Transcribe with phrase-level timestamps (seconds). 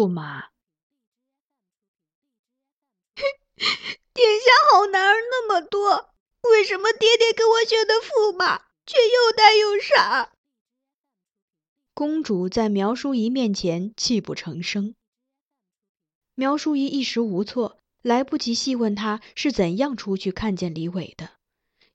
[0.00, 0.48] 驸马，
[4.14, 10.32] 天下好男儿那么多，为什么爹爹给我选的驸马却又呆又傻？
[11.92, 14.94] 公主在苗淑仪面前泣不成声。
[16.34, 21.32] 苗淑仪一时无措，来不及细问他是怎样出去看见李伟的，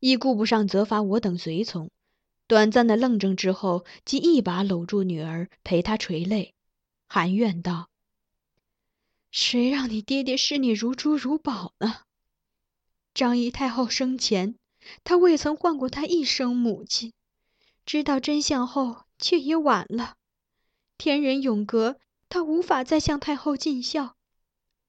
[0.00, 1.90] 亦顾不上责罚我等随从。
[2.46, 6.52] 短暂的愣怔之后，即一把搂住女儿，陪她垂泪，
[7.08, 7.88] 含怨道。
[9.36, 12.02] 谁让你爹爹视你如珠如宝呢？
[13.12, 14.54] 张仪太后生前，
[15.02, 17.12] 他未曾唤过她一声母亲。
[17.84, 20.14] 知道真相后，却也晚了。
[20.96, 24.14] 天人永隔，他无法再向太后尽孝，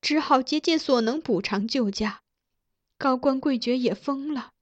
[0.00, 2.20] 只好竭尽所能补偿旧家。
[2.96, 4.52] 高官贵爵也封了，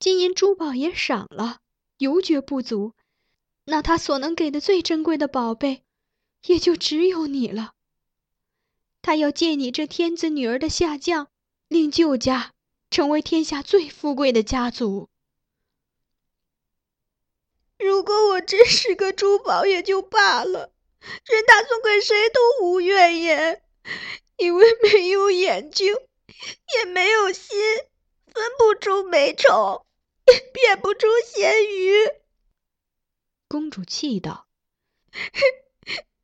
[0.00, 1.60] 金银珠宝也赏了，
[1.98, 2.94] 犹觉不足。
[3.66, 5.84] 那他所能给的最珍贵的宝贝，
[6.46, 7.74] 也就只有你了。
[9.02, 11.28] 他要借你这天子女儿的下降，
[11.68, 12.52] 令舅家
[12.90, 15.08] 成为天下最富贵的家族。
[17.78, 20.72] 如果我真是个珠宝也就罢了，
[21.24, 23.62] 任他送给谁都无怨言，
[24.36, 25.94] 因为没有眼睛，
[26.76, 27.58] 也没有心，
[28.26, 29.86] 分不出美丑，
[30.26, 31.94] 也辨不出咸鱼。
[33.48, 34.46] 公主气道：“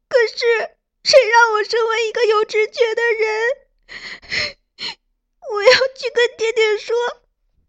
[0.08, 0.75] 可是。”
[1.06, 3.68] 谁让我身为一个有直觉的人？
[5.52, 6.96] 我要去跟爹爹说，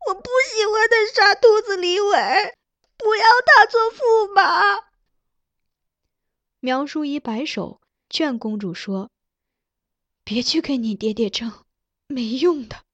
[0.07, 2.55] 我不喜欢那傻兔子李伟，
[2.97, 4.87] 不要他做驸马。
[6.59, 9.11] 苗淑仪摆手劝公主说
[10.25, 11.63] ：“别去跟你爹爹争，
[12.07, 12.85] 没用的。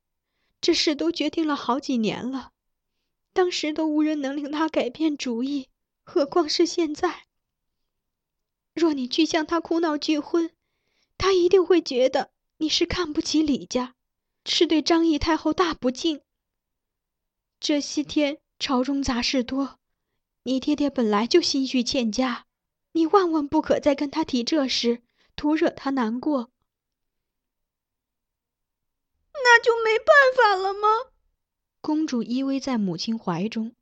[0.60, 2.52] 这事都决定了好几年了，
[3.32, 5.70] 当时都无人能令他改变主意，
[6.04, 7.24] 何况是现在。”
[8.74, 10.52] 若你去向他哭闹拒婚，
[11.18, 13.96] 他一定会觉得你是看不起李家，
[14.46, 16.22] 是对张仪太后大不敬。
[17.60, 19.78] 这些天朝中杂事多，
[20.44, 22.46] 你爹爹本来就心绪欠佳，
[22.94, 25.02] 你万万不可再跟他提这事，
[25.36, 26.50] 徒惹他难过。
[29.34, 30.88] 那就没办法了吗？
[31.80, 33.76] 公主依偎在母亲怀中，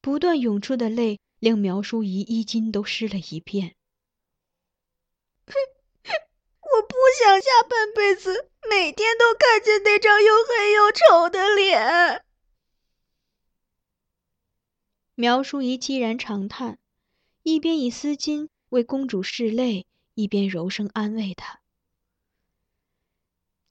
[0.00, 3.74] 不断涌出的泪令苗淑仪衣襟都湿了一片。
[6.74, 12.24] 我不想下半辈子每天都看见那张又黑又丑的脸。
[15.14, 16.78] 苗淑仪凄然长叹，
[17.42, 21.60] 一边以丝巾为公主拭泪，一边柔声安慰她：“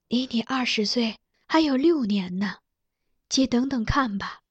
[0.07, 2.59] 离你二十岁还有六年呢，
[3.29, 4.41] 且等等看吧。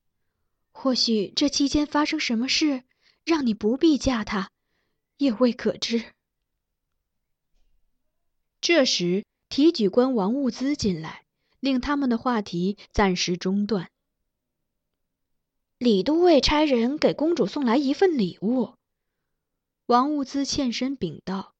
[0.73, 2.85] 或许这期间发生什么事，
[3.25, 4.51] 让你不必嫁他，
[5.17, 6.13] 也未可知。”
[8.63, 11.25] 这时，提举官王物资进来，
[11.59, 13.91] 令他们的话题暂时中断。
[15.79, 18.75] 李都尉差人给公主送来一份礼物。
[19.87, 21.55] 王物资欠身禀道：“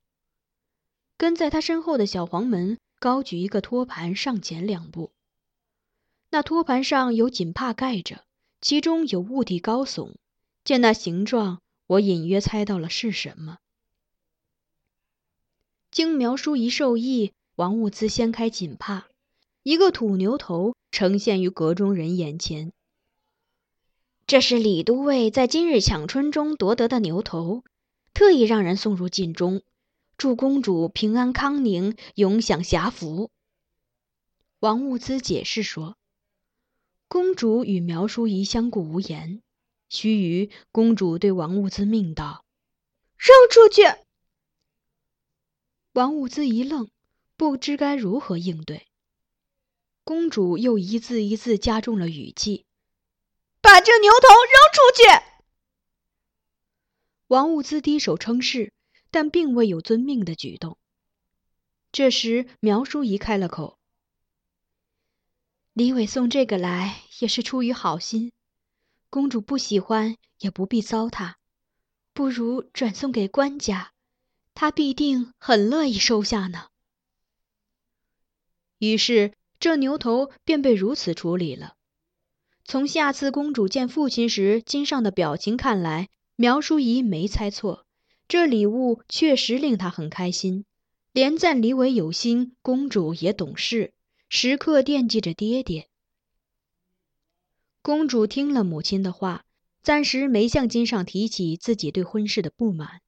[1.19, 5.11] 跟在他身后的小黄门高举一个托盘上前两步。
[6.31, 8.25] 那托盘上有锦帕盖着，
[8.61, 10.15] 其中有物体高耸。
[10.63, 13.59] 见那形状，我隐约猜到了是什么。
[15.93, 19.09] 经苗叔一授意，王物资掀开锦帕，
[19.63, 22.73] 一个土牛头呈现于阁中人眼前。
[24.27, 27.63] 这是李都尉在今日抢春中夺得的牛头，
[28.15, 29.61] 特意让人送入禁中，
[30.17, 33.31] 祝公主平安康宁，永享遐福。
[34.61, 35.99] 王物资解释说。
[37.07, 39.43] 公主与苗叔仪相顾无言，
[39.91, 42.47] 须臾，公主对王物资命道
[43.19, 43.83] ：“让出去！”
[45.93, 46.89] 王物资一愣，
[47.37, 48.89] 不知该如何应对。
[50.05, 52.65] 公主又一字一字加重了语气
[53.61, 55.25] ：“把这牛头扔出去！”
[57.29, 58.73] 王物资低首称是，
[59.11, 60.79] 但并未有遵命的举动。
[61.93, 63.79] 这时，苗叔仪开了口。
[65.75, 68.33] 李伟送这个来也是出于好心，
[69.11, 71.35] 公主不喜欢也不必糟蹋，
[72.15, 73.93] 不如转送给官家，
[74.55, 76.67] 他必定很乐意收下呢。
[78.79, 81.75] 于是这牛头便被如此处理了。
[82.65, 87.87] 从下次公主见父亲时金上的表情看来，苗淑仪没猜错，
[88.29, 90.65] 这礼物确实令她很开心，
[91.13, 93.93] 连赞李伟有心，公主也懂事。
[94.29, 95.89] 时刻惦记着爹爹。
[97.83, 99.45] 公主听了母亲的话，
[99.83, 103.03] 暂时没向金上提起自己对婚事的不满，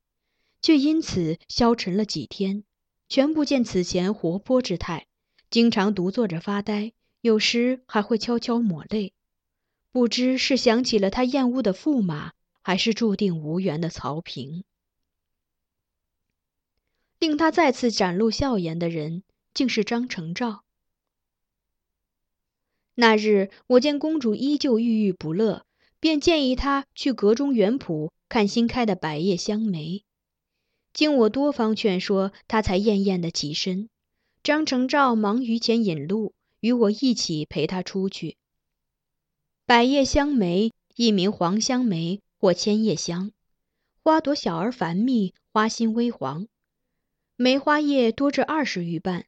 [0.65, 2.65] 却因此消沉了几天，
[3.11, 5.07] 全不见此前活泼之态，
[5.51, 9.13] 经常独坐着发呆，有时还会悄悄抹泪。
[9.93, 12.33] 不知是想起了他厌恶的驸马，
[12.63, 14.65] 还是注定无缘的曹平。
[17.19, 19.23] 令他再次展露笑颜的人，
[19.53, 20.65] 竟是张承照。
[22.95, 25.67] 那日，我见公主依旧郁郁不乐，
[26.01, 30.03] 便建议她去阁中园圃看新开的百叶香梅。
[30.95, 33.91] 经我多方劝说，他才艳艳的起身。
[34.43, 38.39] 张承照忙于前引路，与我一起陪他出去。
[39.67, 43.33] 百叶香梅亦名黄香梅或千叶香，
[44.03, 46.47] 花朵小而繁密，花心微黄，
[47.37, 49.27] 梅花叶多至二十余瓣，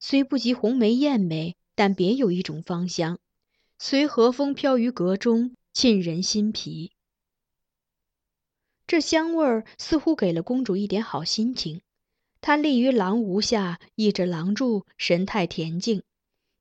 [0.00, 1.54] 虽不及红梅艳美。
[1.74, 3.20] 但别有一种芳香，
[3.78, 6.90] 随和风飘于阁中，沁人心脾。
[8.88, 11.82] 这香味儿似乎给了公主一点好心情。
[12.40, 16.02] 她立于廊屋下，倚着廊柱，神态恬静，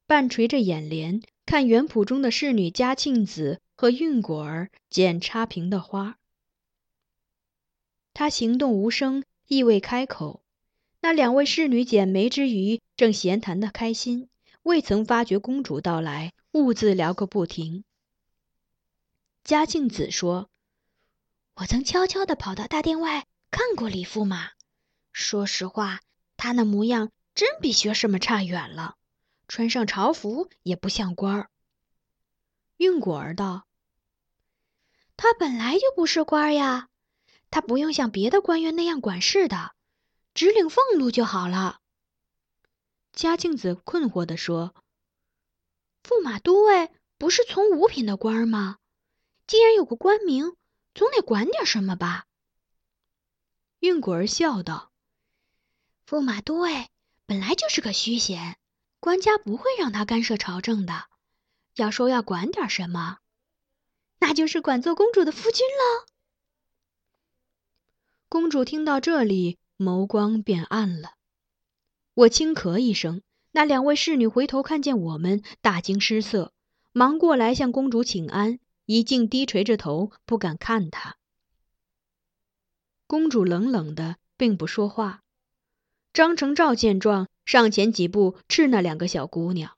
[0.06, 6.18] 半垂着眼帘，看园圃中的侍女嘉庆子和韵果儿剪插瓶的花。
[8.14, 10.42] 她行动无声，亦未开口。
[11.00, 14.28] 那两位侍女剪梅之余，正闲谈的开心。
[14.64, 17.86] 未曾发觉公主到来，兀自聊个不停。
[19.46, 20.50] 嘉庆子说
[21.60, 24.52] ：“我曾悄悄地跑到大殿外看过李驸马，
[25.12, 26.02] 说实话，
[26.36, 28.96] 他那模样真比学士们差远了，
[29.48, 31.50] 穿上朝服也不像官儿。”
[32.78, 33.66] 韵果儿道
[35.18, 36.90] ：“他本来就不是官儿呀，
[37.50, 39.72] 他不用像别的官员那样管事的，
[40.36, 41.80] 只领俸禄就好了。”
[43.14, 44.76] 嘉庆子困惑地说
[46.08, 48.78] ：“驸马都尉不是从五品的官儿吗？
[49.48, 50.56] 既然有个官名，
[50.98, 52.26] 总得管点什么吧？”
[53.80, 54.92] 韵果儿笑道
[56.10, 56.90] ：“驸马都尉
[57.28, 58.58] 本来就是个虚衔，
[59.00, 61.06] 官家不会让他干涉朝政的。
[61.76, 63.20] 要说要管点什么，
[64.18, 66.08] 那就是管做公主的夫君了。”
[68.28, 71.14] 公主听到这里，眸光变暗了。
[72.16, 76.52] 我轻咳一声，那两位侍女回头看见我们，大惊失色，
[76.92, 81.18] 忙过来向公主请安，一静低垂着头，不敢看他。
[83.06, 85.24] 公主冷冷的，并不说话。
[86.14, 89.76] 张成照见状，上前几步，斥那两个小姑娘：“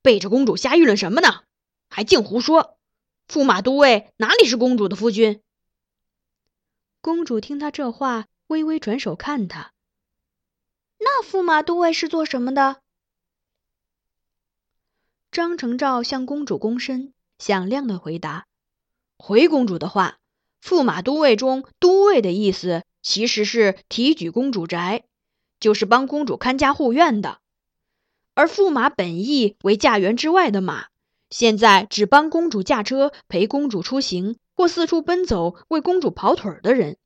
[0.00, 1.44] 背着公主瞎议论什么呢？
[1.90, 2.78] 还净胡说！
[3.28, 5.42] 驸马都尉哪里是公主的夫君？”
[7.02, 9.74] 公主听他这话，微微转手看他。
[10.98, 12.80] 那驸马都尉是做什么的？
[15.30, 18.46] 张成照向公主躬身，响亮的回答
[19.18, 20.18] ：“回公主的话，
[20.62, 25.04] 驸马都尉中‘都尉’的意思，其实是提举公主宅，
[25.60, 27.38] 就是帮公主看家护院的。
[28.34, 30.86] 而驸马本意为驾辕之外的马，
[31.30, 36.96] 现在只帮公主驾车，陪公主出行，或四处奔走，为公主跑腿的人。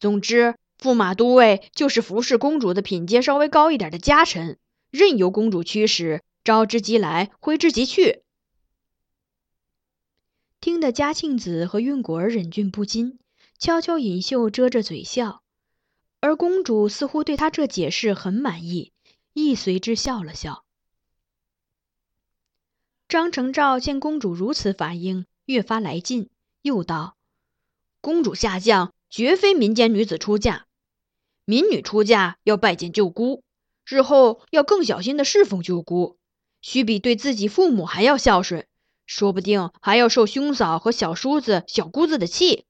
[0.00, 4.58] 总之。”驸马都尉就是服侍公主的品阶稍微高一点的家臣，
[4.90, 8.23] 任由公主驱使，招之即来，挥之即去。
[10.64, 13.18] 听得嘉庆子和韵果儿忍俊不禁，
[13.58, 15.42] 悄悄引袖遮着嘴笑，
[16.20, 18.90] 而公主似乎对他这解释很满意，
[19.34, 20.64] 亦随之笑了笑。
[23.08, 26.30] 张成照见公主如此反应，越发来劲，
[26.62, 27.18] 又道
[28.00, 30.64] ：“公主下降，绝非民间女子出嫁，
[31.44, 33.42] 民女出嫁要拜见舅姑，
[33.84, 36.16] 日后要更小心的侍奉舅姑，
[36.62, 38.66] 须比对自己父母还要孝顺。”
[39.06, 42.64] 说不定还要受兄嫂和小叔子、小姑子的气，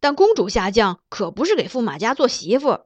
[0.00, 2.80] 但公主下降可不是给驸马家做媳妇。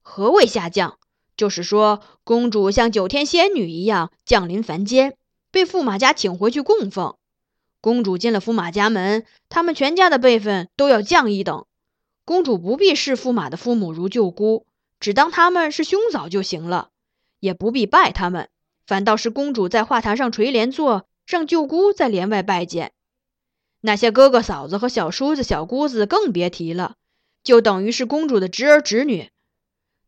[0.00, 0.98] 何谓下降？
[1.36, 5.16] 就是说，公主像九天仙女一样降临凡间，
[5.50, 7.16] 被驸马家请回去供奉。
[7.80, 11.66] 公主进了驸马家门，他们全家的辈分都要降一等。
[12.24, 14.64] 公主不必视驸马的父母如舅姑，
[15.00, 16.90] 只当他们是兄嫂就行了，
[17.40, 18.48] 也不必拜他们，
[18.86, 21.06] 反倒是公主在画坛上垂帘坐。
[21.26, 22.92] 让舅姑在帘外拜见，
[23.80, 26.96] 那些哥哥嫂子和小叔子、小姑子更别提了，
[27.42, 29.30] 就等于是公主的侄儿侄女。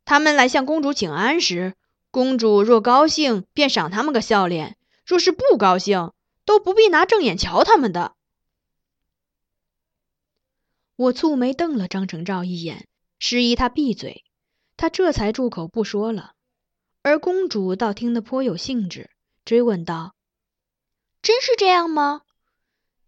[0.04, 1.74] 他们来向公主请安时，
[2.10, 6.12] 公主若高兴，便赏他们个笑脸；若是不高兴，
[6.44, 8.14] 都不必拿正眼瞧他们的。
[10.96, 12.86] 我蹙眉瞪了张成照一眼，
[13.18, 14.24] 示意他闭嘴，
[14.76, 16.32] 他这才住口不说了。
[17.02, 19.10] 而公主倒听得颇有兴致，
[19.44, 20.15] 追问道。
[21.22, 22.22] 真是这样吗？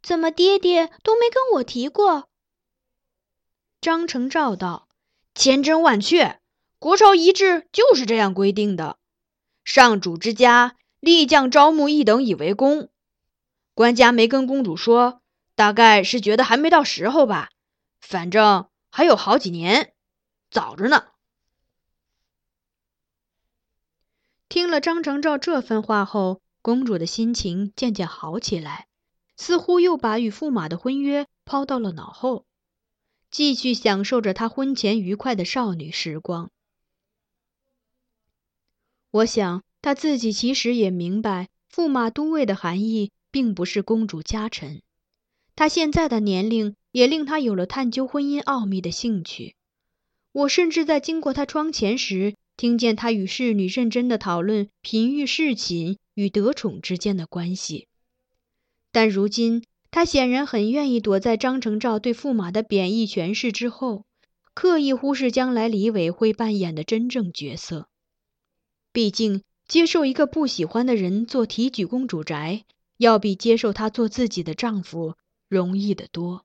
[0.02, 2.28] 怎么爹爹都没跟我提过？
[3.80, 4.88] 张成照道
[5.34, 6.40] ：“千真万确，
[6.78, 8.98] 国朝遗制就是这样规定的。
[9.64, 12.90] 上主之家立将招募一等以为公，
[13.74, 15.20] 官家没跟公主说，
[15.54, 17.50] 大概是觉得还没到时候吧。
[18.00, 19.92] 反正还有好几年，
[20.50, 21.08] 早着呢。”
[24.48, 26.40] 听了张成照这番话后。
[26.68, 28.88] 公主的心情渐渐好起来，
[29.38, 32.44] 似乎又把与驸马的婚约抛到了脑后，
[33.30, 36.50] 继续享受着她婚前愉快的少女时光。
[39.10, 44.82] 我想，她自己其实也明白，驸马都尉的含义并不是公主家臣。
[45.56, 49.56] 她现在的年龄也令她有了探究婚姻奥秘的兴趣。
[50.32, 55.96] 我甚至在经过她窗前时，听见他与侍女认真的讨论嫔御侍寝。
[56.14, 57.86] 与得宠之间的关系，
[58.90, 59.62] 但如今
[59.92, 64.04] 他显然很愿意躲在张承照对驸马的贬义诠释之后，
[64.52, 67.88] 刻意忽视将来李伟会扮演的真正角色。
[68.92, 72.64] 毕竟，接受一个不喜欢的人做提举公主宅，
[72.96, 75.14] 要比接受他做自己的丈夫
[75.48, 76.44] 容易得多。